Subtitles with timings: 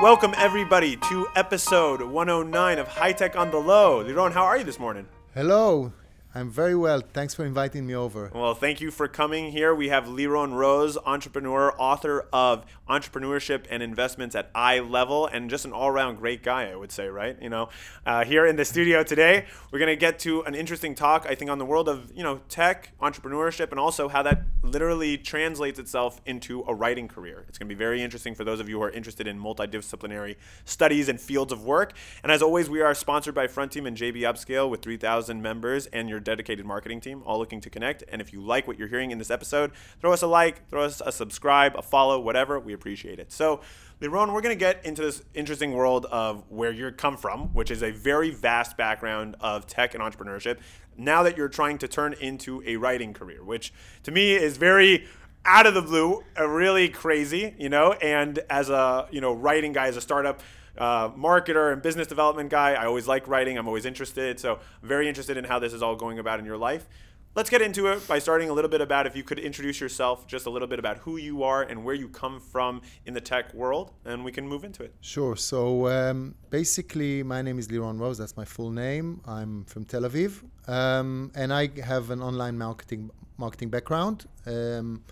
[0.00, 4.02] Welcome everybody to episode 109 of High Tech on the Low.
[4.02, 5.06] Liron, how are you this morning?
[5.34, 5.92] Hello.
[6.32, 7.00] I'm very well.
[7.00, 8.30] Thanks for inviting me over.
[8.32, 9.74] Well, thank you for coming here.
[9.74, 15.64] We have Liron Rose, entrepreneur, author of Entrepreneurship and Investments at Eye Level, and just
[15.64, 17.36] an all-around great guy, I would say, right?
[17.42, 17.68] You know,
[18.06, 21.50] uh, here in the studio today, we're gonna get to an interesting talk, I think,
[21.50, 26.20] on the world of you know tech, entrepreneurship, and also how that literally translates itself
[26.26, 27.44] into a writing career.
[27.48, 31.08] It's gonna be very interesting for those of you who are interested in multidisciplinary studies
[31.08, 31.92] and fields of work.
[32.22, 35.86] And as always, we are sponsored by Front Team and JB Upscale with 3,000 members
[35.86, 38.04] and your dedicated marketing team, all looking to connect.
[38.08, 40.84] And if you like what you're hearing in this episode, throw us a like, throw
[40.84, 42.60] us a subscribe, a follow, whatever.
[42.60, 43.32] We appreciate it.
[43.32, 43.60] So,
[44.00, 47.70] Liron, we're going to get into this interesting world of where you come from, which
[47.70, 50.58] is a very vast background of tech and entrepreneurship.
[50.96, 53.72] Now that you're trying to turn into a writing career, which
[54.04, 55.06] to me is very
[55.44, 57.92] out of the blue, uh, really crazy, you know.
[57.92, 60.40] And as a you know writing guy, as a startup
[60.80, 63.58] uh, marketer and business development guy, I always like writing.
[63.58, 64.40] I'm always interested.
[64.40, 66.88] So I'm very interested in how this is all going about in your life.
[67.36, 70.26] Let's get into it by starting a little bit about if you could introduce yourself,
[70.26, 73.20] just a little bit about who you are and where you come from in the
[73.20, 74.92] tech world, and we can move into it.
[75.00, 75.36] Sure.
[75.36, 78.18] So um, basically, my name is Liron Rose.
[78.18, 79.20] That's my full name.
[79.26, 84.26] I'm from Tel Aviv, um, and I have an online marketing marketing background.
[84.44, 85.04] Um,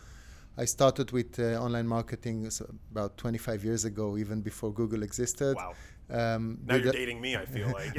[0.59, 2.51] I started with uh, online marketing
[2.91, 5.55] about 25 years ago, even before Google existed.
[5.55, 5.75] Wow.
[6.11, 7.37] Um, now you're dating me.
[7.37, 7.92] I feel like.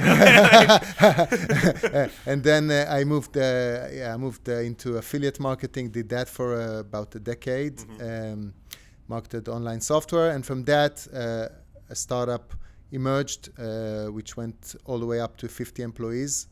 [2.26, 3.36] and then uh, I moved.
[3.36, 5.90] Uh, yeah, I moved uh, into affiliate marketing.
[5.90, 7.76] Did that for uh, about a decade.
[7.78, 8.32] Mm-hmm.
[8.32, 8.54] Um,
[9.08, 11.48] marketed online software, and from that, uh,
[11.88, 12.54] a startup
[12.92, 16.46] emerged, uh, which went all the way up to 50 employees.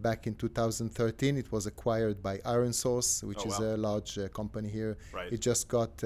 [0.00, 3.74] Back in 2013, it was acquired by ironSource, which oh, is wow.
[3.74, 4.96] a large company here.
[5.12, 5.32] Right.
[5.32, 5.96] It just got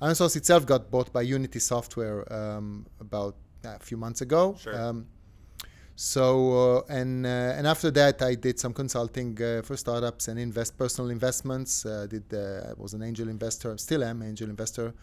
[0.00, 4.56] ironSource itself got bought by Unity Software um, about a few months ago.
[4.60, 4.80] Sure.
[4.80, 5.06] Um,
[5.98, 10.38] so uh, and uh, and after that, I did some consulting uh, for startups and
[10.38, 11.84] invest personal investments.
[11.84, 14.94] Uh, did uh, I was an angel investor, still am angel investor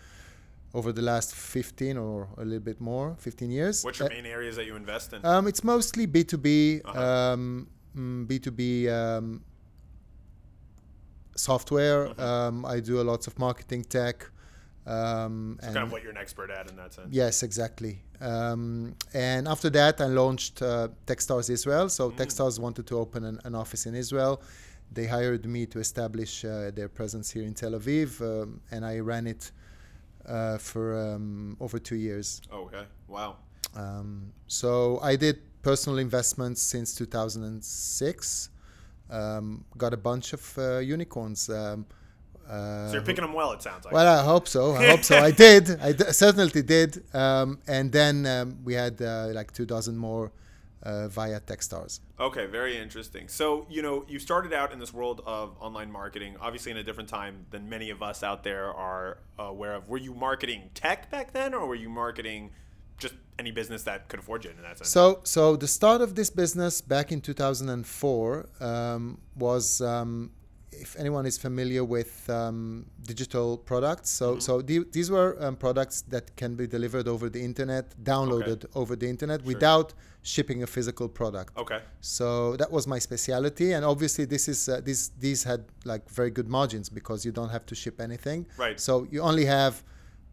[0.73, 3.83] over the last 15 or a little bit more, 15 years.
[3.83, 5.25] What's your uh, main areas that you invest in?
[5.25, 7.33] Um, it's mostly B2B, uh-huh.
[7.33, 9.43] um, B2B mm, um,
[11.35, 12.07] software.
[12.07, 12.21] Mm-hmm.
[12.21, 14.29] Um, I do a lots of marketing tech.
[14.85, 17.07] Um, so kind of what you're an expert at in that sense.
[17.09, 18.03] Yes, exactly.
[18.21, 21.89] Um, and after that, I launched uh, Techstars Israel.
[21.89, 22.17] So mm.
[22.17, 24.41] Techstars wanted to open an, an, office in Israel.
[24.91, 28.99] They hired me to establish uh, their presence here in Tel Aviv, um, and I
[28.99, 29.51] ran it
[30.27, 32.41] uh, for um, over two years.
[32.53, 33.37] okay, wow.
[33.75, 38.49] Um, so I did personal investments since 2006.
[39.09, 41.49] Um, got a bunch of uh, unicorns.
[41.49, 41.77] Uh,
[42.47, 43.93] so you're picking them well, it sounds like.
[43.95, 44.75] Well, I hope so.
[44.75, 45.17] I hope so.
[45.17, 45.63] I did.
[45.81, 47.03] I d- certainly did.
[47.15, 50.31] Um, and then um, we had uh, like two dozen more
[50.83, 51.99] uh, via Techstars.
[52.19, 53.27] Okay, very interesting.
[53.27, 56.83] So you know, you started out in this world of online marketing, obviously in a
[56.83, 59.89] different time than many of us out there are aware of.
[59.89, 62.51] Were you marketing tech back then, or were you marketing
[63.37, 64.89] any business that could afford you in that sense?
[64.89, 70.31] So, so the start of this business back in 2004 um, was um,
[70.71, 74.39] if anyone is familiar with um, digital products, so mm-hmm.
[74.39, 78.79] so the, these were um, products that can be delivered over the internet, downloaded okay.
[78.79, 79.47] over the internet sure.
[79.47, 81.55] without shipping a physical product.
[81.57, 81.79] Okay.
[82.01, 86.31] So that was my specialty, and obviously this is uh, these these had like very
[86.31, 88.45] good margins because you don't have to ship anything.
[88.57, 88.79] Right.
[88.79, 89.83] So you only have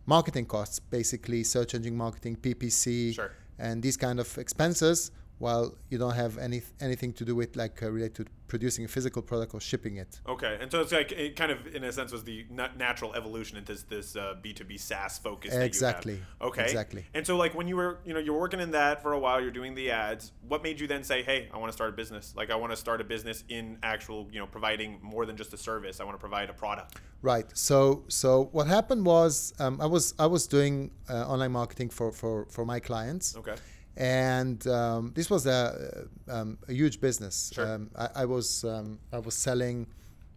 [0.07, 3.33] marketing costs, basically search engine marketing, PPC, sure.
[3.59, 7.83] and these kind of expenses while you don't have any anything to do with like
[7.83, 10.21] uh, related producing a physical product or shipping it.
[10.29, 12.45] Okay, and so it's like it kind of in a sense was the
[12.77, 15.55] natural evolution into this this uh, B two B SaaS focus.
[15.55, 16.21] Exactly.
[16.49, 16.65] Okay.
[16.65, 17.07] Exactly.
[17.15, 19.41] And so like when you were you know you're working in that for a while,
[19.41, 20.33] you're doing the ads.
[20.47, 22.35] What made you then say, hey, I want to start a business?
[22.37, 25.55] Like I want to start a business in actual you know providing more than just
[25.55, 25.99] a service.
[25.99, 27.01] I want to provide a product.
[27.23, 27.47] Right.
[27.55, 32.13] So so what happened was um, I was I was doing uh, online marketing for
[32.13, 33.35] for for my clients.
[33.35, 33.57] Okay
[33.97, 37.53] and um, this was a, um, a huge business.
[37.55, 37.75] Sure.
[37.75, 39.87] Um, I, I, was um, I was selling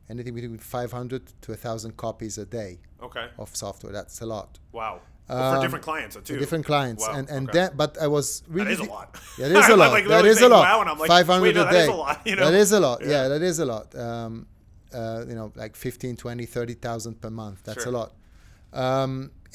[0.09, 2.79] anything between 500 to 1,000 copies a day.
[3.01, 3.27] Okay.
[3.37, 3.93] Of software.
[3.93, 4.59] That's a lot.
[4.71, 5.01] Wow.
[5.27, 6.37] for different clients too.
[6.37, 7.15] different clients, wow.
[7.15, 7.59] and and okay.
[7.59, 8.75] that, but I was really.
[8.75, 9.19] That is a lot.
[9.39, 9.91] Yeah, that is a lot.
[9.91, 10.61] like that is a lot.
[10.61, 11.71] Wow, and I'm like, 500 no, a day.
[11.71, 12.21] That is a lot.
[12.25, 12.45] You know?
[12.45, 13.01] That is a lot.
[13.01, 13.95] Yeah, yeah that is a lot.
[13.95, 14.47] Um,
[14.93, 17.63] uh, you know, like 15, 20, 30,000 per month.
[17.63, 17.91] That's sure.
[17.91, 18.13] a lot.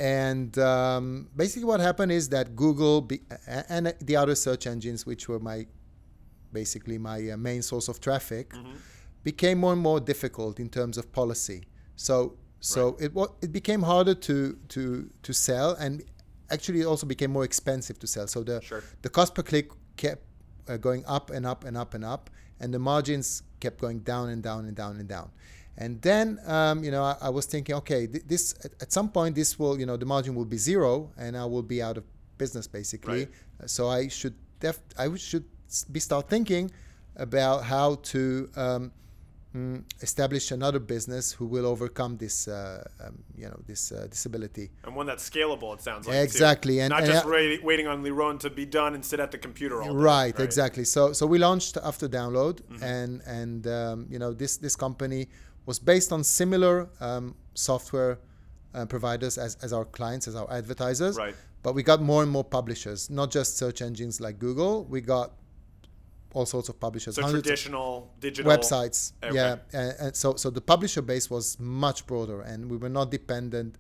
[0.01, 5.29] And um, basically, what happened is that Google be, and the other search engines, which
[5.29, 5.67] were my
[6.53, 8.73] basically my uh, main source of traffic, mm-hmm.
[9.23, 11.65] became more and more difficult in terms of policy.
[11.97, 13.03] So so right.
[13.03, 16.03] it it became harder to to to sell and
[16.51, 18.27] actually it also became more expensive to sell.
[18.27, 18.83] So the Sure.
[19.03, 20.25] the cost per click kept
[20.69, 24.31] uh, going up and up and up and up, and the margins kept going down
[24.31, 25.31] and down and down and down.
[25.83, 29.09] And then, um, you know, I, I was thinking, okay, th- this at, at some
[29.11, 31.97] point this will, you know, the margin will be zero, and I will be out
[32.01, 32.05] of
[32.43, 33.23] business basically.
[33.61, 33.71] Right.
[33.77, 35.45] So I should def- I should
[35.95, 36.71] be start thinking
[37.17, 38.21] about how to
[38.57, 38.93] um,
[39.57, 44.71] mm, establish another business who will overcome this, uh, um, you know, this uh, disability.
[44.85, 46.17] And one that's scalable, it sounds like.
[46.17, 46.23] too.
[46.23, 49.19] Exactly, and- not and just I- wait, waiting on Liron to be done and sit
[49.21, 49.99] at the computer all day.
[50.13, 50.85] Right, exactly.
[50.85, 52.85] So so we launched AfterDownload, Mm-hmm.
[52.85, 55.29] and and um, you know this this company
[55.67, 58.19] was based on similar um, software
[58.75, 61.17] uh, providers as, as our clients, as our advertisers.
[61.17, 61.35] Right.
[61.63, 64.85] But we got more and more publishers, not just search engines like Google.
[64.85, 65.33] We got
[66.33, 69.13] all sorts of publishers, So traditional digital websites.
[69.23, 69.35] Okay.
[69.35, 73.11] Yeah, and, and so so the publisher base was much broader, and we were not
[73.11, 73.77] dependent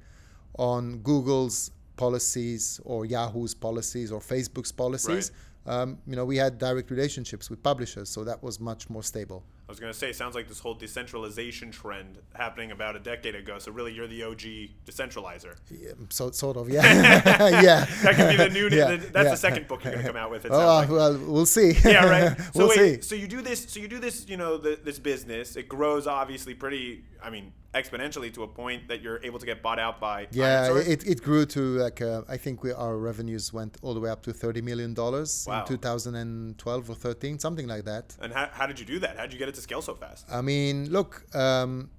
[0.59, 5.33] on Google's policies or Yahoo's policies or Facebook's policies.
[5.67, 9.45] Um, you know, we had direct relationships with publishers, so that was much more stable.
[9.71, 13.37] I was going to say, sounds like this whole decentralization trend happening about a decade
[13.37, 13.61] ago.
[13.61, 14.41] So really, you're the OG
[14.85, 15.55] decentralizer.
[15.71, 16.83] Yeah, so sort of, yeah,
[17.63, 17.85] yeah.
[18.03, 18.65] That could be the new.
[18.65, 19.31] Yeah, the, that's yeah.
[19.31, 20.45] the second book you're going to come out with.
[20.45, 20.91] It Oh, like.
[20.91, 21.75] well, we'll see.
[21.85, 22.37] yeah, right.
[22.37, 23.09] So we'll wait, see.
[23.11, 23.65] so you do this.
[23.69, 24.29] So you do this.
[24.29, 25.55] You know, the, this business.
[25.55, 27.05] It grows obviously pretty.
[27.23, 30.27] I mean, exponentially to a point that you're able to get bought out by.
[30.33, 34.01] Yeah, it, it grew to like uh, I think we our revenues went all the
[34.01, 35.61] way up to thirty million dollars Wow.
[35.63, 38.17] in 2012 or 13, something like that.
[38.21, 39.17] and how, how did you do that?
[39.17, 40.27] How did you get it to scale so fast?
[40.31, 41.91] I mean, look, um,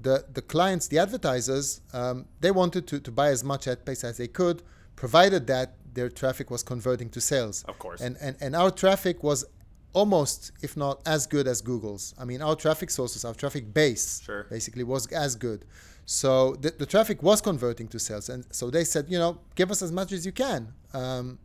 [0.00, 4.04] the the clients, the advertisers, um, they wanted to, to buy as much ad space
[4.04, 4.62] as they could,
[4.96, 7.64] provided that their traffic was converting to sales.
[7.68, 8.00] Of course.
[8.00, 9.44] And and, and our traffic was
[9.92, 12.14] almost, if not as good as Google's.
[12.18, 14.44] I mean, our traffic sources, our traffic base, Sure.
[14.44, 15.64] basically was as good.
[16.06, 19.70] So the, the traffic was converting to sales, and so they said, you know, give
[19.70, 20.72] us as much as you can.
[20.94, 21.38] Um,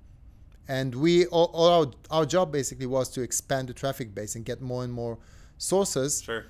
[0.68, 4.44] and we all, all our, our job basically was to expand the traffic base and
[4.44, 5.18] get more and more
[5.58, 6.46] sources Sure.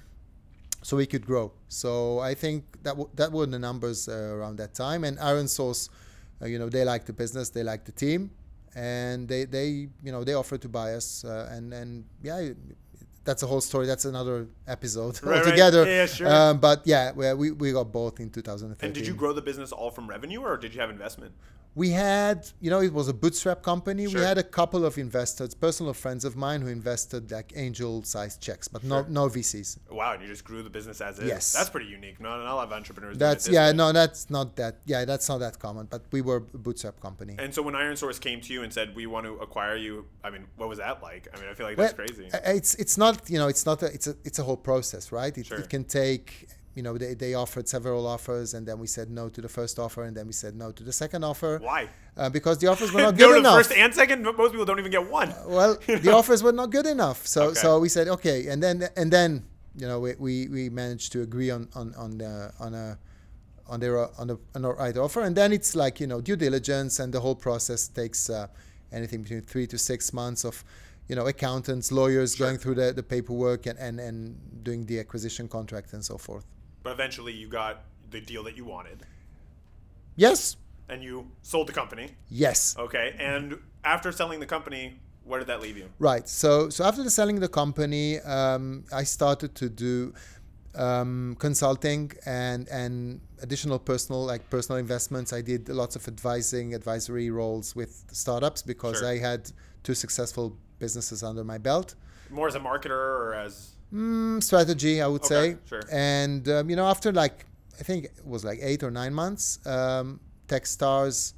[0.81, 1.51] so we could grow.
[1.67, 5.03] So I think that w- that were the numbers uh, around that time.
[5.03, 5.89] And ironSource,
[6.41, 8.31] uh, you know, they like the business, they like the team,
[8.77, 9.67] and they they
[10.05, 11.25] you know they offered to buy us.
[11.25, 12.49] Uh, and and yeah,
[13.25, 13.87] that's a whole story.
[13.87, 15.45] That's another episode Right, right.
[15.45, 15.83] altogether.
[15.85, 16.27] Yeah, yeah, sure.
[16.33, 18.85] Um, but yeah, we, we we got both in 2013.
[18.87, 21.33] And did you grow the business all from revenue, or did you have investment?
[21.75, 24.07] We had, you know, it was a bootstrap company.
[24.09, 24.19] Sure.
[24.19, 28.67] We had a couple of investors, personal friends of mine, who invested like angel-sized checks,
[28.67, 29.09] but no Sure.
[29.09, 29.77] no VCs.
[29.91, 31.27] Wow, and you just grew the business as is.
[31.27, 31.53] Yes.
[31.53, 32.19] That's pretty unique.
[32.19, 33.17] Not, not a lot of entrepreneurs.
[33.19, 33.75] That's yeah, way.
[33.75, 34.77] no, that's not that.
[34.85, 35.85] Yeah, that's not that common.
[35.85, 37.35] But we were a bootstrap company.
[37.37, 40.31] And so when ironSource came to you and said we want to acquire you, I
[40.31, 41.27] mean, what was that like?
[41.31, 42.27] I mean, I feel like that's Well, crazy.
[42.33, 45.11] uh, It's it's not you know it's not a, it's a it's a whole process,
[45.11, 45.37] right?
[45.37, 45.59] It, Sure.
[45.59, 46.47] it can take
[46.77, 49.75] you know they, they offered several offers and then we said no to the first
[49.85, 51.81] offer and then we said no to the second offer Why?
[52.15, 53.57] uh, because the offers were not no, good the enough.
[53.59, 54.17] first and second.
[54.23, 55.29] Most people don't even get one.
[55.57, 55.71] well,
[56.05, 57.19] the offers were not good enough.
[57.35, 57.59] So Okay.
[57.63, 59.29] so we said okay, and then and then
[59.81, 62.31] you know we, we, we managed to agree on on on the,
[62.65, 62.87] on a
[63.73, 66.35] on their on the on the right offer, and then it's like you know due
[66.45, 68.47] diligence, and the whole process takes uh,
[68.91, 70.63] anything between three to six months of
[71.09, 72.45] you know accountants, lawyers Sure.
[72.47, 74.17] going through the, the paperwork and, and and
[74.67, 76.45] doing the acquisition contract and so forth.
[76.87, 78.99] But eventually, you got the deal that you wanted,
[80.15, 80.55] Yes,
[80.87, 82.11] and you sold the company.
[82.29, 82.77] yes.
[82.79, 85.89] Okay, and after selling the company, where did that leave you?
[85.99, 86.29] Right.
[86.29, 90.13] So so after the selling the company, um, I started to do
[90.75, 95.33] um, consulting and and additional personal like personal investments.
[95.33, 99.09] I did lots of advising, advisory roles with startups because Sure.
[99.13, 99.51] I had
[99.83, 101.95] two successful businesses under my belt.
[102.29, 102.91] More as a marketer
[103.23, 105.57] or as Mm, strategy, I would Okay, say.
[105.69, 105.81] sure.
[105.91, 107.45] And um, you know, after like
[107.79, 111.33] I think it was like eight or nine months, um, TechStars,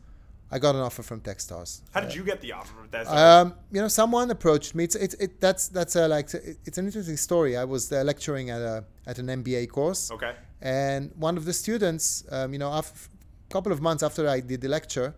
[0.52, 1.82] I got an offer from TechStars.
[1.94, 2.74] how did you get the offer?
[2.90, 4.84] That's Um, you know, someone approached me.
[4.86, 7.56] It's it's it, that's that's a, like it, it's an interesting story.
[7.56, 10.34] I was uh, lecturing at a at an MBA course, okay.
[10.62, 12.84] and one of the students, um, you know, a
[13.50, 15.14] couple of months after I did the lecture,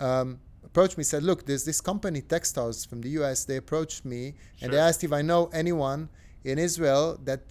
[0.00, 1.04] um, approached me.
[1.04, 3.44] Said, "Look, there's this company, Techstars from the US.
[3.46, 6.10] They approached me and they asked if I know anyone
[6.50, 7.42] in Israel that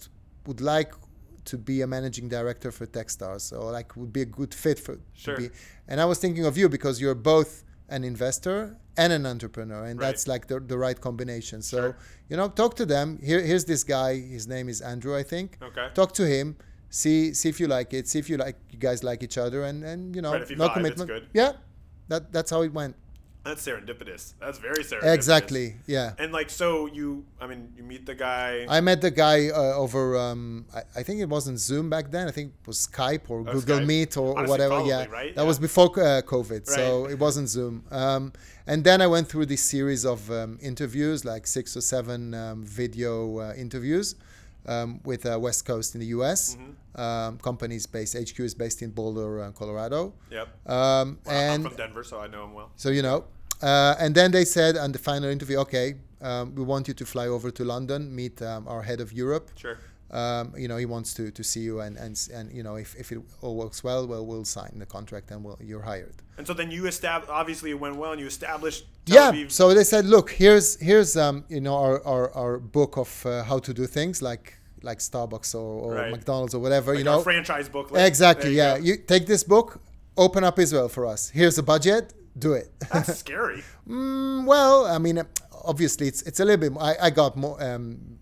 [0.46, 0.92] would like."
[1.54, 4.94] To be a managing director for Techstars, or like would be a good fit for.
[4.96, 5.36] to Sure.
[5.40, 5.50] be-
[5.90, 7.50] and I was thinking of you because you're both
[7.96, 8.56] an investor
[9.02, 10.06] and an entrepreneur, and Right.
[10.06, 11.58] that's like the, the right combination.
[11.62, 11.96] So, Sure.
[12.30, 13.06] you know, talk to them.
[13.30, 14.10] Here, here's this guy.
[14.36, 15.48] His name is Andrew, I think.
[15.68, 15.86] Okay.
[16.00, 16.46] Talk to him.
[16.90, 18.04] See, see if you like it.
[18.08, 20.56] See if you like you guys like each other, and and you know, Right, you
[20.56, 21.08] no vibe, commitment.
[21.14, 21.24] good.
[21.40, 21.52] Yeah,
[22.10, 22.94] that that's how it went.
[23.46, 24.34] That's serendipitous.
[24.40, 25.14] That's very serendipitous.
[25.14, 25.66] Exactly.
[25.86, 26.12] Yeah.
[26.18, 28.66] And like, so you, I mean, you meet the guy.
[28.68, 30.02] I met the guy uh, over.
[30.16, 32.26] Um, I, I think it wasn't Zoom back then.
[32.26, 33.86] I think it was Skype or Oh, Google Skype.
[33.86, 34.74] Meet or, Honestly, whatever.
[34.74, 35.34] probably, yeah, right?
[35.36, 35.46] that Yeah.
[35.52, 37.84] was before uh, COVID, so it wasn't Zoom.
[37.90, 38.32] Um,
[38.66, 42.64] and then I went through this series of um, interviews, like six or seven um,
[42.64, 44.16] video uh, interviews.
[44.68, 46.56] Um, with uh, West Coast in the U.S.
[46.56, 47.00] Mm-hmm.
[47.00, 50.12] Um, companies based HQ is based in Boulder, uh, Colorado.
[50.32, 50.48] Yep.
[50.68, 52.70] Um, Well, and I'm from Denver, so I know him well.
[52.74, 53.26] so you know,
[53.62, 57.04] uh, and then they said on the final interview, okay, um, we want you to
[57.06, 59.50] fly over to London, meet um, our head of Europe.
[59.56, 59.78] Sure.
[60.10, 62.94] Um, you know, he wants to, to see you, and, and and you know, if,
[62.94, 66.14] if it all works well, well, we'll sign the contract and we'll, you're hired.
[66.38, 67.30] And so then you established.
[67.32, 68.86] Obviously, it went well, and you established.
[69.04, 69.32] Tel Yeah.
[69.32, 73.26] Aviv- So they said, look, here's here's um, you know our, our, our book of
[73.26, 76.12] uh, how to do things like like Starbucks or, or Right.
[76.12, 76.92] McDonald's or whatever.
[76.92, 77.90] like you know, franchise book.
[77.94, 78.54] exactly.
[78.54, 78.78] there Yeah.
[78.78, 78.84] go.
[78.84, 79.80] You take this book,
[80.16, 81.30] open up Israel for us.
[81.30, 82.12] Here's the budget.
[82.38, 82.72] Do it.
[82.92, 83.64] That's scary.
[83.88, 85.22] Mm, well, I mean,
[85.64, 86.78] obviously, it's it's a little bit.
[86.80, 88.18] I, I got more um,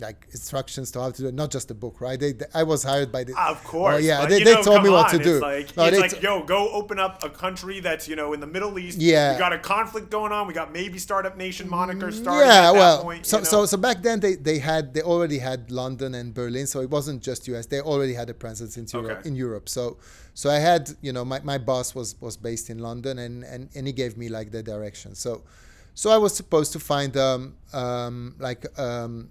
[0.00, 2.18] like instructions to how to do it, not just a book, right?
[2.18, 3.34] They, they- I was hired by the.
[3.38, 3.96] Of course.
[3.96, 5.34] Oh, yeah, they, they know, told me what on, to do.
[5.34, 8.40] It's like, No, it's like yo, go open up a country that's you know in
[8.40, 8.98] the Middle East.
[8.98, 9.32] Yeah.
[9.32, 10.46] We got a conflict going on.
[10.46, 12.48] We got maybe Startup Nation moniker starting.
[12.48, 13.48] yeah, well, point, so, you know?
[13.48, 16.90] so so back then they, they had they already had London and Berlin, so it
[16.90, 17.66] wasn't just US.
[17.66, 19.18] They already had a presence in Europe.
[19.18, 19.28] Okay.
[19.28, 19.98] In Europe, so
[20.34, 23.68] so I had you know my, my boss was was based in London, and, and
[23.74, 25.14] and he gave me like the direction.
[25.14, 25.42] So
[25.94, 29.30] so I was supposed to find um um like um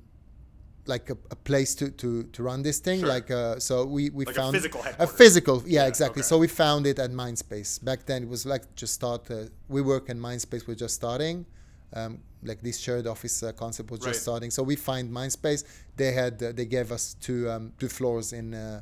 [0.88, 3.10] like a, a place to, to, to run this thing Sure.
[3.10, 6.28] like uh, so we, we Like a found physical a physical yeah, Yeah, exactly okay.
[6.28, 9.36] so we found it at mindspace back then it was like just start uh,
[9.72, 11.46] WeWork in mindspace we're just starting
[11.94, 14.16] um, like this shared office uh, concept was just Right.
[14.28, 15.64] starting so we find mindspace
[15.96, 18.82] they had uh, they gave us two um, two floors in uh,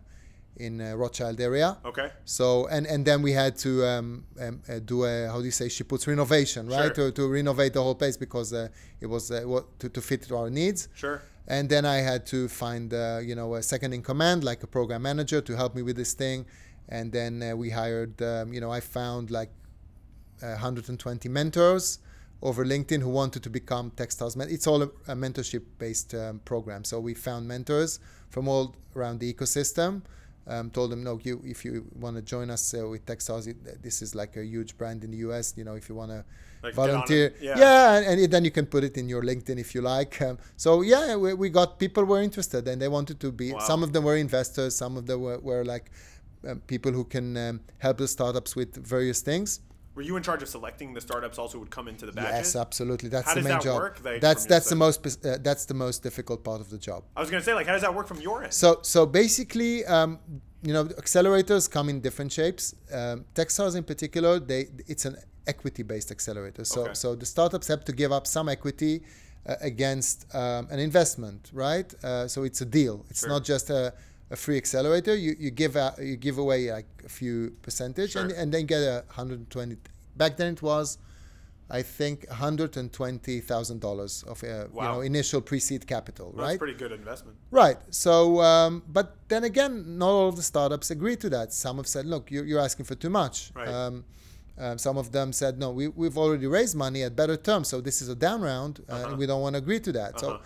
[0.57, 2.09] in uh, rothschild area okay.
[2.23, 5.51] so and and then we had to um, um, uh, do a how do you
[5.51, 7.11] say she puts renovation right Sure.
[7.11, 8.69] to, to renovate the whole place because uh,
[9.01, 11.21] it was uh, what, to, to fit to our needs Sure.
[11.47, 14.67] And then I had to find uh, you know a second in command like a
[14.67, 16.45] program manager to help me with this thing.
[16.89, 19.51] And then uh, we hired um, you know I found like
[20.39, 21.99] 120 mentors
[22.41, 26.39] over LinkedIn who wanted to become Techstars men- it's all a, a mentorship based um,
[26.45, 26.83] program.
[26.83, 27.99] So we found mentors
[28.29, 30.01] from all around the ecosystem
[30.47, 33.81] um, told them no you if you want to join us uh, with Techstars it,
[33.81, 36.23] this is like a huge brand in the US you know if you want to
[36.63, 36.93] Like, get on it.
[36.93, 37.57] volunteer Yeah.
[37.59, 40.37] yeah and, and then you can put it in your linkedin if you like um,
[40.57, 43.59] so yeah we, we got people were interested and they wanted to be Wow.
[43.71, 45.91] some of them were investors some of them were, were like
[46.47, 49.59] um, people who can um, help the startups with various things
[49.95, 52.53] Were you in charge of selecting the startups also would come into the badges?
[52.53, 55.37] yes absolutely that's How the main that job work, like, that's that's the most uh,
[55.47, 57.81] that's the most difficult part of the job I was gonna say like how does
[57.87, 58.53] that work from your end?
[58.53, 60.19] so so basically, um,
[60.67, 62.63] you know, accelerators come in different shapes.
[62.91, 65.15] Um, Techstars in particular, they it's an
[65.47, 66.63] equity-based accelerator.
[66.65, 66.93] So Okay.
[67.03, 68.95] so the startups have to give up some equity
[69.47, 71.89] uh, against um, an investment, right?
[72.03, 73.05] Uh, so it's a deal.
[73.11, 73.29] It's Sure.
[73.29, 73.93] not just a,
[74.31, 75.15] a free accelerator.
[75.15, 78.39] You you give out, you give away like a few percentage and, Sure.
[78.39, 79.77] and then get a 120.
[80.17, 80.97] Back then it was.
[81.67, 86.59] I think $120,000 of uh, you know initial pre-seed capital, That's right?
[86.59, 87.37] pretty good investment.
[87.51, 87.77] Right.
[87.89, 91.53] So, um, but then again, not all of the startups agree to that.
[91.53, 93.67] Some have said, "Look, you're, you're asking for too much." Right.
[93.67, 94.05] Um,
[94.57, 97.81] um, some of them said, "No, we, we've already raised money at better terms, so
[97.81, 99.09] this is a down round, uh, Uh-huh.
[99.09, 100.37] and we don't want to agree to that." Uh-huh.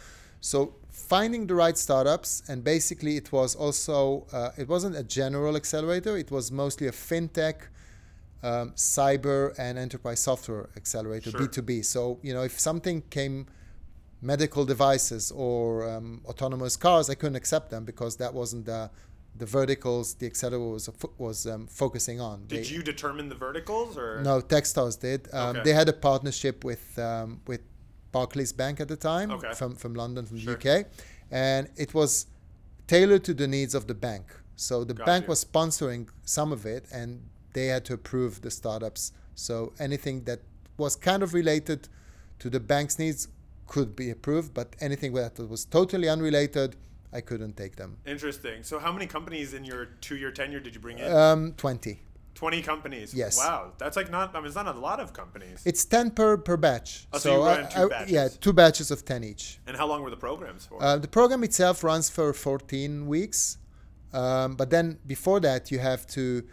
[0.41, 5.03] So, so finding the right startups, and basically, it was also uh, it wasn't a
[5.03, 7.55] general accelerator; it was mostly a fintech.
[8.41, 11.41] Um, cyber and enterprise software accelerator Sure.
[11.41, 11.83] B2B.
[11.83, 13.47] So you know, if something came
[14.21, 18.89] medical devices or um, autonomous cars, I couldn't accept them because that wasn't the
[19.35, 22.45] the verticals the accelerator was was um, focusing on.
[22.47, 25.27] Did They- you determine the verticals or No, Techstars did.
[25.33, 25.63] Um, Okay.
[25.65, 27.59] They had a partnership with um, with
[28.11, 29.53] Barclays Bank at the time Okay.
[29.53, 30.55] from from London, from Sure.
[30.55, 30.85] the UK,
[31.31, 32.25] and it was
[32.87, 34.25] tailored to the needs of the bank.
[34.55, 35.29] So the Got bank you.
[35.29, 37.21] was sponsoring some of it, and
[37.53, 39.11] they had to approve the startups.
[39.35, 40.39] So anything that
[40.77, 41.87] was kind of related
[42.39, 43.27] to the bank's needs
[43.67, 46.75] could be approved, but anything that was totally unrelated,
[47.13, 47.97] I couldn't take them.
[48.05, 48.63] Interesting.
[48.63, 51.11] So how many companies in your two-year tenure did you bring in?
[51.11, 52.01] Um, Twenty.
[52.39, 53.13] Twenty companies.
[53.13, 53.37] yes.
[53.37, 54.33] Wow, that's like not.
[54.33, 55.57] I mean, it's not a lot of companies.
[55.65, 56.89] It's ten per per batch.
[57.11, 59.59] Oh, so you I- ran two I- yeah, two batches of ten each.
[59.67, 60.81] and how long were the programs for?
[60.81, 63.57] Uh, the program itself runs for 14 weeks,
[64.13, 66.43] um, but then before that you have to,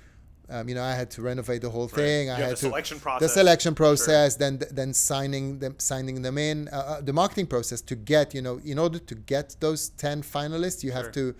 [0.51, 2.27] um, you know, I had to renovate the whole thing.
[2.27, 3.35] You I had the to selection the process.
[3.35, 7.95] selection process, then then signing them, signing them in, uh, uh, the marketing process to
[7.95, 11.19] get, you know, in order to get those 10 finalists, you have Sure.
[11.21, 11.35] to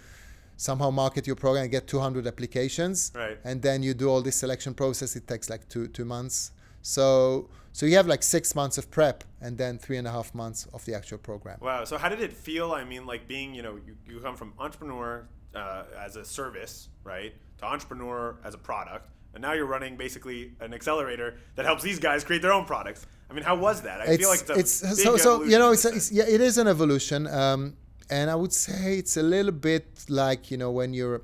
[0.57, 3.39] somehow market your program and get 200 applications, Right.
[3.45, 5.17] and then you do all this selection process.
[5.17, 6.53] It takes like two two months.
[6.83, 10.35] So so you have like six months of prep and then three and a half
[10.35, 11.59] months of the actual program.
[11.61, 11.85] Wow.
[11.85, 12.73] So how did it feel?
[12.73, 16.89] I mean, like being, you know, you, you come from entrepreneur uh, as a service,
[17.05, 21.83] right, to entrepreneur as a product, and now you're running basically an accelerator that helps
[21.83, 23.05] these guys create their own products.
[23.31, 24.01] I mean, how was that?
[24.01, 26.57] I it's, feel like it's, it's so so you know it's, it's, yeah it is
[26.59, 27.77] an evolution, um,
[28.11, 31.23] and I would say it's a little bit like you know when you're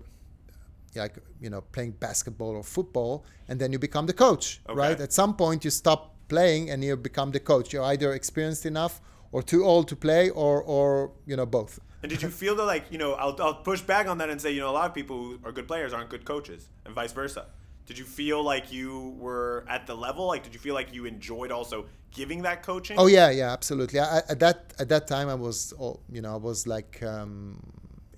[0.94, 4.78] like you know playing basketball or football and then you become the coach Okay.
[4.78, 8.66] right at some point you stop playing and you become the coach you're either experienced
[8.66, 9.00] enough
[9.32, 12.66] or too old to play or or you know both And did you feel that,
[12.74, 14.86] like, you know, I'll, I'll push back on that and say, you know, a lot
[14.90, 17.42] of people who are good players aren't good coaches, and vice versa.
[17.92, 20.24] Did you feel like you were at the level?
[20.32, 21.78] Like, did you feel like you enjoyed also
[22.10, 22.96] giving that coaching?
[22.98, 25.72] oh yeah yeah absolutely I, at that at that time i was
[26.16, 27.58] you know i was like um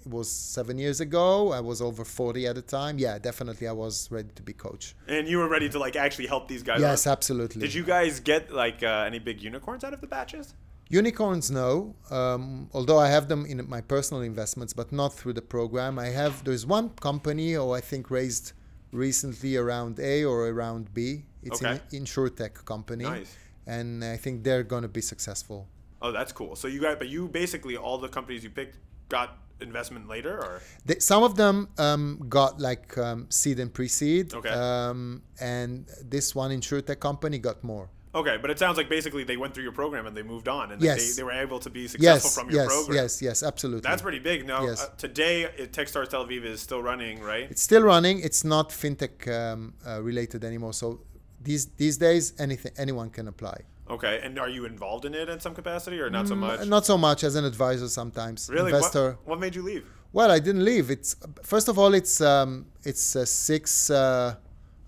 [0.05, 3.77] it was seven years ago i was over 40 at the time yeah definitely i
[3.85, 6.81] was ready to be coach And you were ready to like actually help these guys.
[6.81, 7.13] yes out.
[7.19, 10.47] absolutely Did you guys get like uh, any big unicorns out of the batches?
[10.91, 11.95] Unicorns, no.
[12.19, 15.99] Um, although I have them in my personal investments, but not through the program.
[15.99, 16.33] I have.
[16.47, 18.53] There's one company, who I think raised
[18.95, 21.25] recently around A or around B.
[21.43, 21.73] It's Okay.
[21.73, 23.37] an insurtech company, Nice.
[23.67, 25.69] and I think they're going to be successful.
[26.01, 26.57] Oh, that's cool.
[26.57, 30.61] So you got, but you basically all the companies you picked got investment later, or
[30.87, 34.49] They, some of them um, got like um, seed and pre-seed, Okay.
[34.49, 37.89] um, and this one insurtech company got more.
[38.15, 38.37] Okay.
[38.41, 40.81] But it sounds like basically they went through your program and they moved on, and
[40.83, 40.99] Yes.
[40.99, 42.97] they, they were able to be successful Yes, from your yes, program.
[42.97, 43.83] yes, yes, absolutely.
[43.89, 44.47] That's pretty big.
[44.47, 44.83] Now Yes.
[44.83, 47.47] uh, today, uh, TechStars Tel Aviv is still running, right?
[47.51, 48.21] It's still running.
[48.21, 50.73] It's not fintech um, uh, related anymore.
[50.73, 51.01] So
[51.41, 53.59] these these days, anything anyone can apply.
[53.91, 54.15] Okay.
[54.25, 56.61] And are you involved in it in some capacity, or not so much?
[56.61, 58.49] Mm, Not so much as an advisor sometimes.
[58.49, 58.73] really?
[58.73, 59.19] What, Investor.
[59.27, 59.85] what made you leave?
[60.15, 60.91] Well, I didn't leave.
[60.91, 63.91] It's first of all, it's um, it's uh, six.
[63.91, 64.37] Uh,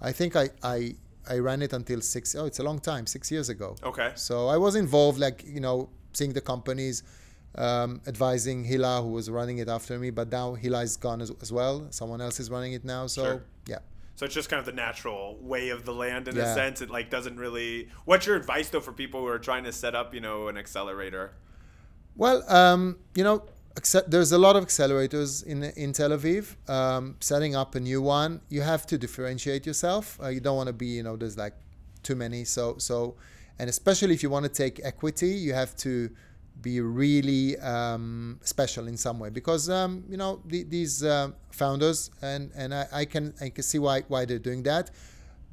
[0.00, 0.94] I think I, I
[1.28, 3.76] I ran it until six oh it's a long time, six years ago.
[3.82, 4.12] Okay.
[4.14, 7.02] So I was involved, like you know, seeing the companies,
[7.56, 10.10] um, advising Hila, who was running it after me.
[10.10, 11.86] But now Hila is gone as, as well.
[11.90, 13.06] Someone else is running it now.
[13.06, 13.42] So Sure.
[13.66, 13.78] yeah.
[14.16, 16.80] So it's just kind of the natural way of the land in a sense.
[16.80, 17.88] It like doesn't really.
[18.06, 20.56] What's your advice though for people who are trying to set up, you know, an
[20.56, 21.32] accelerator?
[22.14, 23.44] Well, um, you know,
[24.06, 26.56] there's a lot of accelerators in in Tel Aviv.
[26.68, 30.18] Um, setting up a new one, you have to differentiate yourself.
[30.22, 31.54] Uh, you don't want to be, you know, there's like
[32.02, 32.44] too many.
[32.44, 33.16] So so,
[33.58, 36.10] and especially if you want to take equity, you have to
[36.62, 42.10] be really um, special in some way because um, you know the, these uh, founders
[42.22, 44.90] and and I, I can I can see why why they're doing that.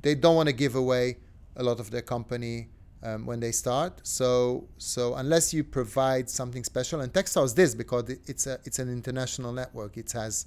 [0.02, 1.18] They don't want to give away
[1.56, 2.70] a lot of their company
[3.04, 3.94] um, when they start.
[4.04, 8.80] So so unless you provide something special, and Techstars is this because it's a it's
[8.80, 9.98] an international network.
[9.98, 10.46] It has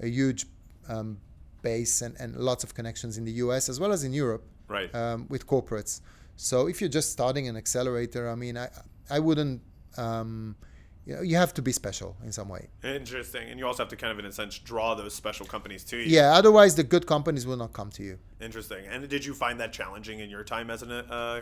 [0.00, 0.46] a huge
[0.88, 1.18] um,
[1.60, 4.92] base and, and lots of connections in the US as well as in Europe Right.
[4.94, 6.00] um, with corporates.
[6.36, 8.68] So if you're just starting an accelerator, I mean, I
[9.10, 9.60] I wouldn't.
[9.96, 10.56] Um,
[11.04, 12.68] you know, you have to be special in some way.
[12.84, 13.48] Interesting.
[13.50, 15.96] And you also have to kind of, in a sense, draw those special companies to
[15.96, 16.04] you.
[16.04, 16.32] Yeah.
[16.32, 18.18] Otherwise, the good companies will not come to you.
[18.40, 18.86] Interesting.
[18.86, 21.40] And did you find that challenging in your time as an uh,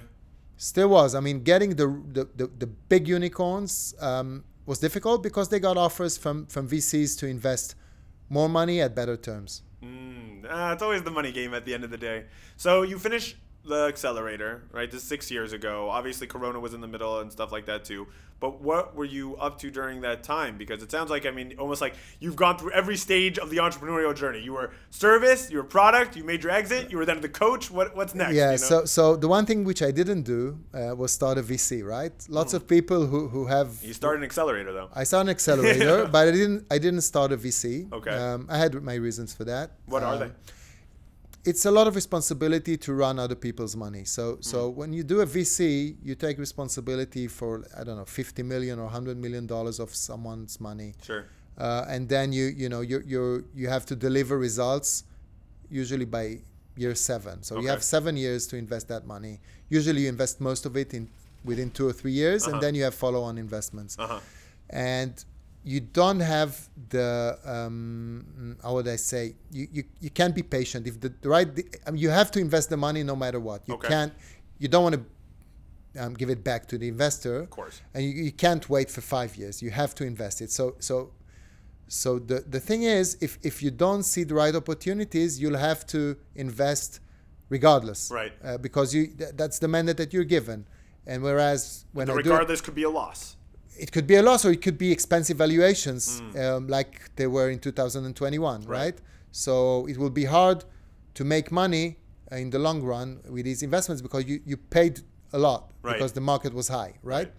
[0.62, 1.14] Still was.
[1.14, 5.78] I mean, getting the the, the, the big unicorns um, was difficult because they got
[5.78, 7.74] offers from from VCs to invest
[8.28, 9.62] more money at better terms.
[9.82, 12.26] Mm, ah, it's always the money game at the end of the day.
[12.58, 14.90] So you finish the accelerator, right?
[14.90, 15.90] This is six years ago.
[15.90, 18.06] Obviously, Corona was in the middle and stuff like that too.
[18.40, 20.56] But what were you up to during that time?
[20.56, 23.58] Because it sounds like, I mean, almost like you've gone through every stage of the
[23.58, 24.40] entrepreneurial journey.
[24.40, 27.70] You were service, you were product, you made your exit, you were then the coach.
[27.70, 28.34] What what's next?
[28.34, 28.46] yeah.
[28.46, 28.56] you know?
[28.56, 31.84] So so the one thing which I didn't do uh, was start a VC.
[31.84, 32.12] Right.
[32.30, 34.88] Lots of people who who have you started an accelerator though.
[34.94, 36.64] I started an accelerator, but I didn't.
[36.70, 37.92] I didn't start a VC.
[37.92, 38.10] Okay.
[38.10, 39.72] Um, I had my reasons for that.
[39.84, 40.30] What are Um, they?
[41.44, 44.04] It's a lot of responsibility to run other people's money.
[44.04, 48.42] So, so when you do a VC, you take responsibility for I don't know, fifty
[48.42, 51.24] million or hundred million dollars of someone's money, Sure.
[51.56, 55.04] uh, and then you you know you you you have to deliver results,
[55.70, 56.40] usually by
[56.76, 57.42] year seven.
[57.42, 59.40] So you have seven years to invest that money.
[59.70, 61.08] Usually, you invest most of it in
[61.42, 62.52] within two or three years, Uh-huh.
[62.52, 64.20] and then you have follow-on investments Uh huh.
[64.68, 65.24] and
[65.62, 70.86] you don't have the um, how would I say you, you, you can't be patient
[70.86, 71.48] if the, the right
[71.86, 73.88] I mean, you have to invest the money no matter what you Okay.
[73.88, 74.12] can't
[74.58, 75.02] you don't want to
[76.02, 77.82] um, give it back to the investor Of course.
[77.94, 81.12] and you, you can't wait for five years you have to invest it so so
[81.88, 85.84] so the, the thing is if, if you don't see the right opportunities you'll have
[85.88, 87.00] to invest
[87.50, 88.32] regardless Right.
[88.44, 90.66] uh, because you th- that's the mandate that you're given
[91.06, 93.36] and whereas when I do it, regardless could be a loss.
[93.84, 96.02] It could be a loss or it could be expensive valuations
[96.44, 98.68] um, like they were in 2021 Right.
[98.68, 98.96] right.
[99.44, 100.58] so it will be hard
[101.18, 101.86] to make money
[102.42, 104.94] in the long run with these investments because you, you paid
[105.32, 105.94] a lot Right.
[105.94, 107.28] because the market was high, right?
[107.28, 107.32] Right.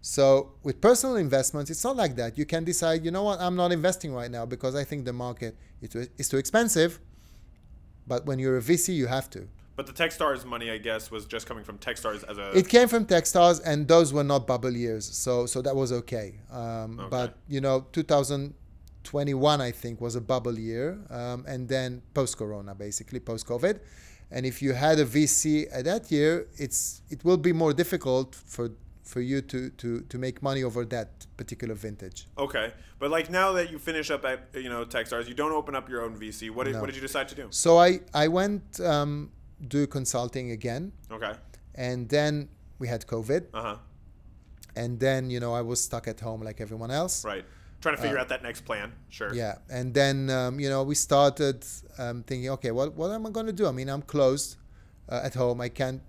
[0.00, 0.24] So
[0.62, 2.30] with personal investments, it's not like that.
[2.40, 5.12] You can decide, you know what, I'm not investing right now because I think the
[5.26, 5.52] market
[6.20, 6.90] is too expensive.
[8.06, 9.40] But when you're a VC, you have to.
[9.78, 12.46] But the Techstars money, I guess, was just coming from Techstars as a.
[12.60, 16.28] It came from Techstars, and those were not bubble years, so so that was okay.
[16.50, 17.08] Um, Okay.
[17.16, 23.20] But you know, 2021, I think, was a bubble year, um, and then post-corona, basically
[23.20, 23.78] post-COVID.
[24.30, 28.34] And if you had a VC at that year, it's it will be more difficult
[28.34, 28.70] for
[29.04, 32.26] for you to to to make money over that particular vintage.
[32.36, 35.74] okay, but like now that you finish up at you know Techstars, you don't open
[35.74, 36.50] up your own VC.
[36.50, 36.80] What did, No.
[36.80, 37.46] what did you decide to do?
[37.50, 39.30] So I I went um,
[39.66, 41.32] do consulting again, Okay.
[41.74, 43.76] and then we had COVID, Uh huh.
[44.76, 47.24] and then you know I was stuck at home like everyone else.
[47.24, 47.44] Right.
[47.80, 48.92] Trying to figure out that next plan.
[49.08, 49.30] Sure.
[49.30, 51.64] Uh, Yeah, and then um, you know we started
[51.98, 53.66] um, thinking, okay, what what am I going to do?
[53.68, 54.56] I mean, I'm closed
[55.08, 55.60] uh, at home.
[55.60, 56.00] I can't,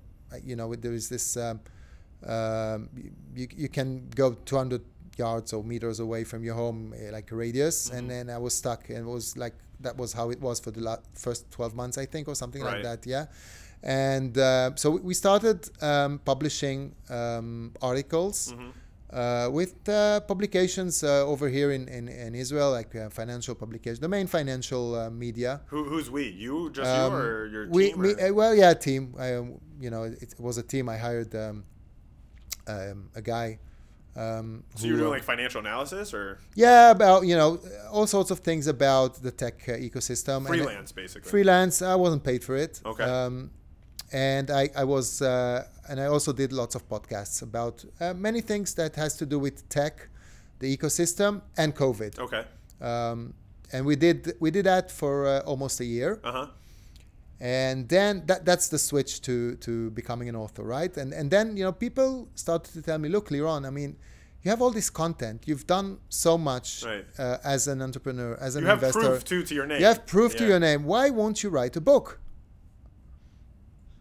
[0.43, 1.38] you know, there is this.
[1.38, 1.59] Um,
[2.25, 2.89] um,
[3.35, 4.81] you you can go 200
[5.17, 8.53] yards or meters away from your home, eh, like a radius, and then I was
[8.55, 11.74] stuck, and it was like that was how it was for the la- first 12
[11.76, 12.74] months, I think, or something Right.
[12.74, 13.06] like that.
[13.08, 13.26] Yeah,
[13.84, 18.72] and uh, so we started um, publishing um, articles Mhm.
[19.12, 24.00] uh, with uh, publications uh, over here in, in, in Israel, like uh, financial publications,
[24.00, 25.62] the main financial uh, media.
[25.68, 26.24] Who, who's we?
[26.30, 28.02] You, just Um, you, or your we, team?
[28.02, 29.15] me, or- uh, well, yeah, team.
[29.18, 29.48] I, um,
[29.80, 30.89] you know, it, was a team.
[30.89, 31.63] I hired um,
[32.68, 33.60] um, a guy.
[34.15, 37.60] Um, so you were who, doing like financial analysis or yeah, about you know
[37.91, 40.38] all sorts of things about the tech uh, ecosystem.
[40.38, 41.30] And, freelance, basically?
[41.30, 41.82] freelance.
[41.82, 42.82] I wasn't paid for it.
[42.86, 43.04] Okay.
[43.04, 43.52] Um,
[44.12, 48.41] and I, I was, uh, and I also did lots of podcasts about uh, many
[48.41, 50.08] things that has to do with tech,
[50.60, 52.17] the ecosystem, and COVID.
[52.19, 52.43] Okay.
[52.82, 53.34] Um,
[53.72, 56.48] and we did we did that for uh, almost a year, Uh huh.
[57.41, 60.95] And then that that's the switch to to becoming an author, right?
[60.97, 63.95] And and then you know people started to tell me, look, Liron, I mean.
[64.41, 65.43] You have all this content.
[65.47, 67.06] You've done so much Right.
[67.19, 69.02] uh, as an entrepreneur, as an You have investor.
[69.02, 69.82] proof too to your name.
[69.82, 70.86] You have proof to your name.
[70.86, 72.21] Why won't you write a book?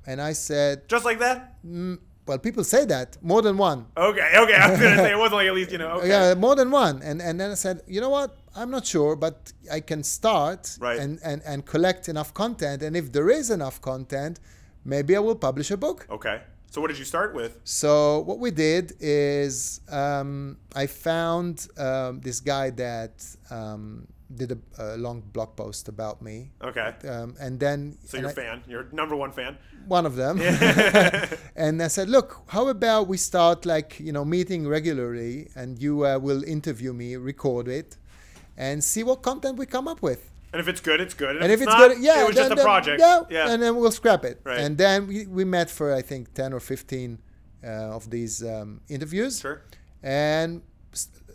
[0.06, 1.56] And I said, Just like that?
[1.66, 1.98] mm,
[2.28, 3.86] well, people say that more than one.
[3.96, 4.28] Okay.
[4.42, 4.54] Okay.
[4.54, 5.92] I was gonna say it wasn't like at least you know.
[5.98, 6.08] Okay.
[6.08, 7.02] Yeah, more than one.
[7.02, 8.30] And and then I said, you know what?
[8.54, 10.98] I'm not sure, but I can start Right.
[10.98, 12.82] and, and, and collect enough content.
[12.82, 14.40] And if there is enough content,
[14.84, 16.06] maybe I will publish a book.
[16.10, 16.40] Okay.
[16.70, 17.52] So what did you start with?
[17.64, 23.14] So what we did is um, I found um, this guy that
[23.50, 26.50] um, did a, a long blog post about me.
[26.62, 26.92] Okay.
[27.08, 28.62] Um, and then So and you're a fan.
[28.68, 29.56] You're number one fan.
[29.88, 30.38] one of them
[31.56, 36.04] and i said look how about we start like you know meeting regularly and you
[36.04, 37.96] uh, will interview me record it
[38.56, 40.20] and see what content we come up with
[40.52, 41.36] And if it's good, it's good.
[41.42, 42.98] and if it's not, good yeah it was then, just a then- project.
[43.00, 43.50] yeah, Yeah.
[43.52, 44.60] and then we'll scrap it Right.
[44.64, 47.18] and then we, we met for i think 10 or 15
[47.64, 49.58] uh, of these um, interviews sure.
[50.02, 50.60] and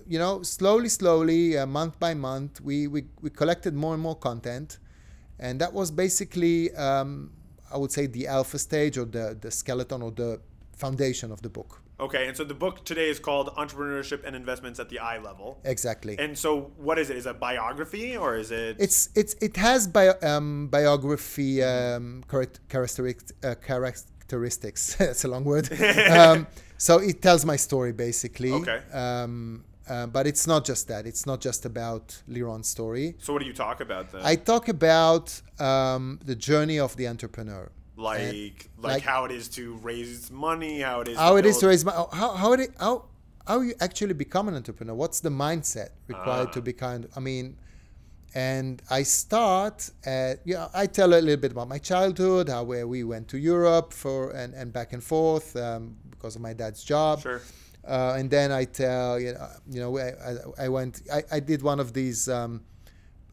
[0.08, 4.16] you know slowly slowly uh, month by month we, we we collected more and more
[4.16, 4.80] content
[5.40, 7.32] and that was basically um,
[7.74, 10.40] i would say the alpha stage or the the skeleton or the
[10.76, 12.28] foundation of the book Okay.
[12.28, 15.60] And so the book today is called Entrepreneurship and Investments at the Eye Level.
[15.64, 17.18] exactly And so what is it?
[17.18, 18.76] Is it a biography or is it?
[18.80, 25.44] it's it's it has bio, um, biography um, charac- characteristics uh, characteristics that's a long
[25.46, 25.70] word
[26.10, 28.80] um, so it tells my story basically Okay.
[28.92, 33.42] um, uh, but it's not just that it's not just about Liron's story so what
[33.42, 34.22] do you talk about then?
[34.24, 35.26] I talk about
[35.60, 37.70] um, the journey of the entrepreneur.
[37.96, 38.34] like, and-
[38.86, 41.18] like like- how it is to raise money, how it is.
[41.18, 41.98] How to it is to raise money.
[42.22, 42.94] How how it, how
[43.50, 44.96] how you actually become an entrepreneur.
[45.04, 46.56] What's the mindset required Ah.
[46.58, 47.00] to become?
[47.18, 47.46] I mean,
[48.36, 50.70] and I start at yeah.
[50.74, 54.32] I tell a little bit about my childhood, how where we went to Europe for
[54.32, 57.22] and, and back and forth um, because of my dad's job.
[57.22, 57.42] Sure.
[57.86, 61.62] Uh, and then I tell you know, you know I, I, went I, I did
[61.62, 62.62] one of these um,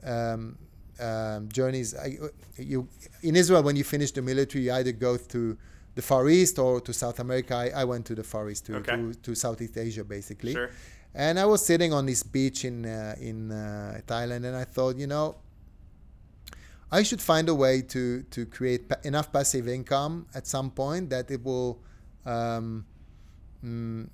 [0.03, 0.59] um,
[0.99, 1.95] um, journeys.
[1.95, 2.17] I,
[2.57, 2.89] you
[3.23, 5.57] in Israel when you finish the military, you either go to
[5.95, 7.55] the Far East or to South America.
[7.55, 8.97] I, I went to the Far East to, Okay.
[8.97, 10.53] to, to Southeast Asia basically.
[10.53, 10.71] Sure.
[11.15, 14.97] And I was sitting on this beach in uh, in uh, Thailand, and I thought,
[14.97, 15.37] you know,
[16.93, 21.11] I should find a way to to create pa- enough passive income at some point
[21.11, 21.81] that it will
[22.27, 22.85] um,
[23.65, 24.09] mm,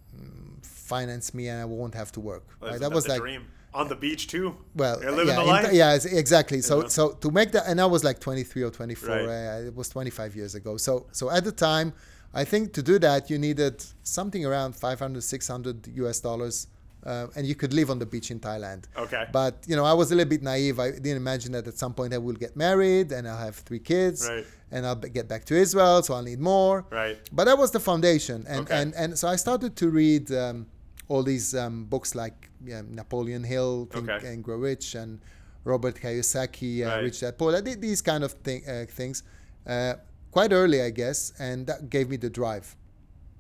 [0.63, 2.45] finance me, and I won't have to work.
[2.61, 2.81] That's, right?
[2.81, 3.47] That was like dream.
[3.75, 4.57] On the beach too.
[4.75, 6.63] well, yeah, the in- yeah, exactly.
[6.63, 6.89] So, know?
[6.89, 9.09] so to make that, and I was like 23 or 24.
[9.09, 9.25] Right.
[9.27, 10.79] Uh, it was 25 years ago.
[10.79, 11.93] So, so at the time,
[12.33, 16.69] I think to do that, you needed something around 500, 600 US dollars
[17.07, 18.85] uh, and you could live on the beach in Thailand.
[18.97, 19.25] Okay.
[19.33, 20.81] But you know, I was a little bit naive.
[20.81, 23.79] I didn't imagine that at some point I will get married and I'll have three
[23.79, 24.45] kids, Right.
[24.71, 26.85] And I'll get back to Israel, so I'll need more.
[26.91, 27.19] Right.
[27.33, 28.81] But that was the foundation, and Okay.
[28.83, 30.67] and and so I started to read um,
[31.09, 34.27] all these um, books like yeah, Napoleon Hill, Think Okay.
[34.29, 35.21] and Grow Rich, and
[35.65, 37.03] Robert Kiyosaki, uh, Right.
[37.05, 37.55] Rich Dad Poor.
[37.57, 39.23] I did these kind of thing, uh, things
[39.67, 39.95] uh,
[40.31, 42.75] quite early, I guess, and that gave me the drive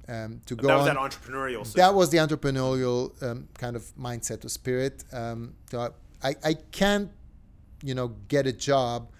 [0.08, 0.94] um, to go That was on.
[0.94, 1.72] that entrepreneurial.
[1.74, 5.04] That was the entrepreneurial um, kind of mindset or spirit.
[5.12, 7.10] Um, so I, I can't,
[7.82, 9.10] you know, get a job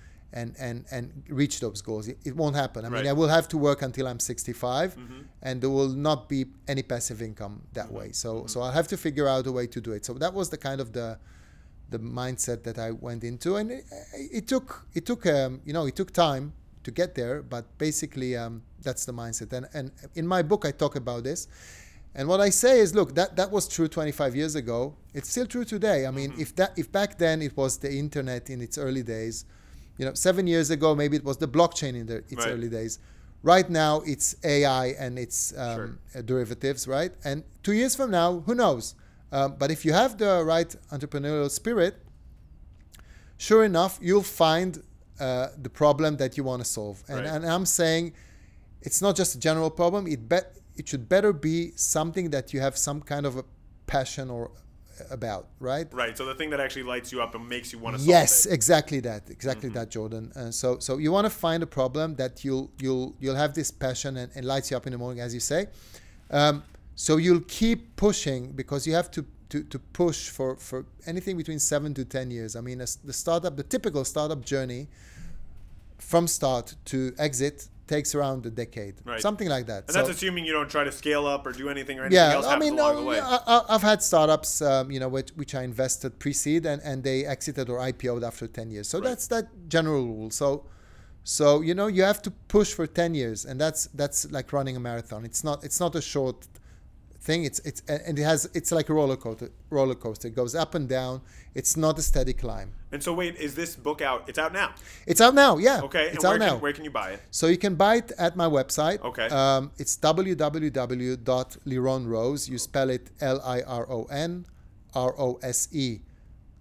[0.40, 1.04] and, and, and
[1.40, 2.04] reach those goals.
[2.12, 2.80] It, it won't happen.
[2.84, 5.20] I mean, I will have to work until I'm 65, Mm-hmm.
[5.46, 8.08] and there will not be any passive income that way.
[8.12, 8.46] So Mm-hmm.
[8.52, 10.02] so I'll have to figure out a way to do it.
[10.08, 11.08] So that was the kind of the
[11.94, 13.84] the mindset that I went into, and it,
[14.38, 14.68] it took
[14.98, 16.44] it took um, you know it took time
[16.86, 18.54] to get there, but basically um,
[18.86, 19.52] that's the mindset.
[19.58, 19.86] And and
[20.20, 21.40] in my book I talk about this,
[22.18, 24.80] and what I say is, look, that that was true 25 years ago.
[25.14, 25.98] It's still true today.
[26.06, 29.44] I mean, if that if back then it was the internet in its early days,
[29.98, 32.52] you know, seven years ago maybe it was the blockchain in the, its Right.
[32.52, 32.98] early days.
[33.42, 35.98] Right now it's AI and its um, Sure.
[36.16, 37.12] uh, derivatives, right?
[37.24, 38.94] And two years from now, who knows?
[39.32, 41.94] Um, but if you have the right entrepreneurial spirit,
[43.38, 44.82] sure enough, you'll find
[45.20, 47.02] uh, the problem that you want to solve.
[47.08, 47.26] And, Right.
[47.28, 48.12] and I'm saying
[48.82, 50.06] it's not just a general problem.
[50.06, 53.44] It bet it should better be something that you have some kind of a
[53.86, 54.50] passion or
[55.10, 55.86] about, right?
[55.92, 56.16] Right.
[56.16, 58.46] So the thing that actually lights you up and makes you want to solve Yes,
[58.46, 59.78] exactly that, exactly Mm-hmm.
[59.78, 60.32] that, Jordan.
[60.34, 63.70] Uh, so, so you want to find a problem that you'll you'll you'll have this
[63.70, 65.66] passion and, and lights you up in the morning, as you say.
[66.30, 66.62] Um,
[66.94, 71.58] so you'll keep pushing because you have to to, to push for for anything between
[71.58, 72.56] seven to ten years.
[72.56, 74.88] I mean, as the startup, the typical startup journey
[75.98, 79.20] from start to exit takes around a decade, Right.
[79.20, 79.84] something like that.
[79.84, 82.16] And So- that's assuming you don't try to scale up or do anything or anything
[82.24, 83.20] yeah, else I mean, along no, the way.
[83.20, 87.24] I, I've had startups, um, you know, which, which I invested pre-seed and, and they
[87.24, 88.88] exited or IPO'd after 10 years.
[88.88, 89.08] So Right.
[89.08, 90.30] that's that general rule.
[90.30, 90.64] So,
[91.22, 94.76] so you know, you have to push for 10 years, and that's that's like running
[94.76, 95.24] a marathon.
[95.24, 96.46] It's not it's not a short
[97.26, 97.44] thing.
[97.44, 99.50] It's it's and it has it's like a roller coaster.
[99.68, 100.28] Roller coaster.
[100.28, 101.20] It goes up and down.
[101.54, 102.72] It's not a steady climb.
[102.92, 104.24] and so wait, is this book out?
[104.28, 104.72] It's out now.
[105.06, 105.58] It's out now.
[105.58, 105.80] Yeah.
[105.82, 106.06] Okay.
[106.06, 106.56] It's and where out can, now.
[106.64, 107.20] where can you buy it?
[107.30, 109.02] So you can buy it at my website.
[109.02, 109.26] Okay.
[109.28, 112.48] Um, it's www.lironrose.
[112.48, 114.46] You spell it L-I-R-O-N
[114.94, 116.00] R-O-S-E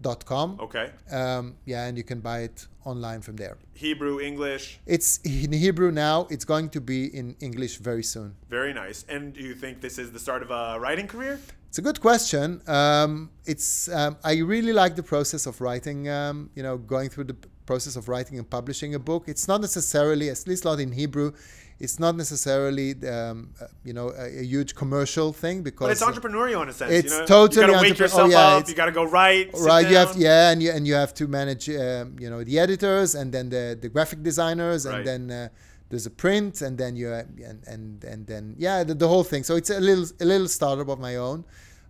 [0.10, 0.48] dot com.
[0.68, 0.88] Okay.
[1.20, 2.58] Um, yeah, and you can buy it
[2.92, 3.56] online from there.
[3.74, 4.64] Hebrew, English.
[4.86, 6.28] It's in Hebrew now.
[6.34, 8.30] It's going to be in English very soon.
[8.50, 9.00] Very nice.
[9.14, 11.36] And do you think this is the start of a writing career?
[11.70, 12.62] It's a good question.
[12.68, 13.12] Um,
[13.54, 16.00] it's um, I really like the process of writing.
[16.20, 19.24] Um, you know, going through the process of writing and publishing a book.
[19.28, 21.32] It's not necessarily, at least not in Hebrew,
[21.80, 23.50] it's not necessarily um,
[23.84, 26.92] you know a, a huge commercial thing because But it's entrepreneurial in a sense.
[26.92, 27.26] It's you know?
[27.26, 28.68] totally You gotta wake yourself oh, yeah, up.
[28.70, 29.56] You gotta go write.
[29.56, 30.22] sit right you have down.
[30.22, 33.50] yeah and you and you have to manage um, you know the editors and then
[33.50, 35.06] the the graphic designers and Right.
[35.06, 35.50] then uh,
[35.90, 39.44] there's a print and then you and and and then yeah the, the whole thing
[39.44, 41.44] so it's a little a little startup of my own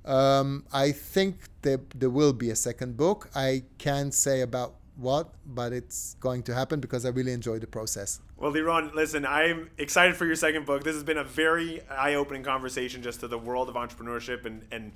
[0.06, 5.30] um, i think there, there will be a second book i can't say about what
[5.46, 9.70] but it's going to happen because i really enjoy the process Well, Liron, listen, I'm
[9.78, 10.84] excited for your second book.
[10.84, 14.92] This has been a very eye-opening conversation just to the world of entrepreneurship and and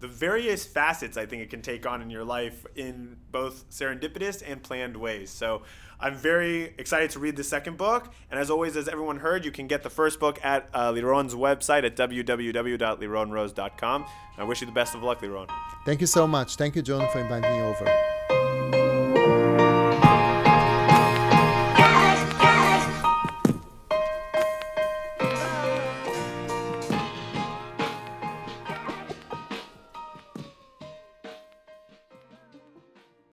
[0.00, 4.42] the various facets I think it can take on in your life in both serendipitous
[4.44, 5.30] and planned ways.
[5.30, 5.62] So
[6.00, 8.12] I'm very excited to read the second book.
[8.30, 11.34] And as always, as everyone heard, you can get the first book at uh, Liron's
[11.36, 14.06] website at www.lironrose.com.
[14.38, 15.48] I wish you the best of luck, Liron.
[15.84, 17.84] thank you so much thank you john for inviting me over